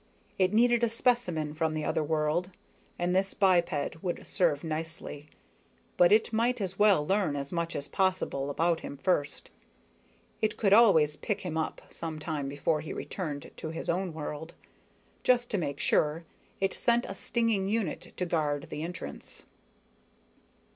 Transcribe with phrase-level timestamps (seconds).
[0.39, 2.49] It needed a specimen from the other world,
[2.97, 5.29] and this biped would serve nicely,
[5.95, 9.51] but it might as well learn as much as possible about him first.
[10.41, 14.55] It could always pick him up some time before he returned to his own world.
[15.23, 16.23] Just to make sure,
[16.59, 19.43] it sent a stinging unit to guard the entrance.